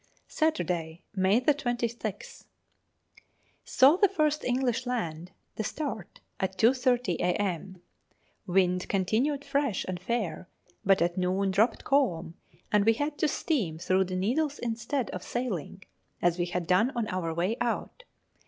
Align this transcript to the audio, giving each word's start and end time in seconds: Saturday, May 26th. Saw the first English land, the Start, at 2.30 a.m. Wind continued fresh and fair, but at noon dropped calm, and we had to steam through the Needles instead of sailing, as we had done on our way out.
Saturday, 0.29 1.03
May 1.15 1.39
26th. 1.41 2.45
Saw 3.63 3.97
the 3.97 4.09
first 4.09 4.43
English 4.43 4.87
land, 4.87 5.29
the 5.57 5.63
Start, 5.63 6.21
at 6.39 6.57
2.30 6.57 7.17
a.m. 7.19 7.83
Wind 8.47 8.89
continued 8.89 9.45
fresh 9.45 9.85
and 9.87 9.99
fair, 9.99 10.49
but 10.83 11.03
at 11.03 11.19
noon 11.19 11.51
dropped 11.51 11.83
calm, 11.83 12.33
and 12.71 12.83
we 12.83 12.93
had 12.93 13.15
to 13.19 13.27
steam 13.27 13.77
through 13.77 14.05
the 14.05 14.15
Needles 14.15 14.57
instead 14.57 15.11
of 15.11 15.21
sailing, 15.21 15.83
as 16.19 16.39
we 16.39 16.45
had 16.47 16.65
done 16.65 16.89
on 16.95 17.07
our 17.09 17.31
way 17.31 17.55
out. 17.61 18.03